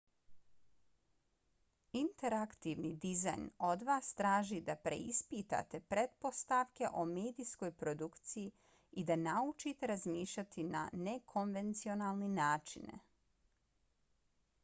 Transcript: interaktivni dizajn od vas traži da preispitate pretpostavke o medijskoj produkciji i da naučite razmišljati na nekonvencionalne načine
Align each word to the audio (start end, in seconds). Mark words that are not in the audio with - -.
interaktivni 1.99 2.91
dizajn 3.03 3.43
od 3.67 3.83
vas 3.89 4.07
traži 4.21 4.57
da 4.69 4.75
preispitate 4.87 5.81
pretpostavke 5.95 6.89
o 7.03 7.05
medijskoj 7.11 7.71
produkciji 7.83 8.49
i 9.03 9.05
da 9.11 9.19
naučite 9.27 9.91
razmišljati 9.95 10.67
na 10.71 10.85
nekonvencionalne 11.11 12.33
načine 12.41 12.99